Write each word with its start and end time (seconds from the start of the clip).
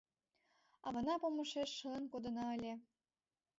Авана 0.87 1.15
помышеш 1.21 1.69
шылын 1.77 2.05
кодына 2.13 2.45
ыле; 2.55 2.73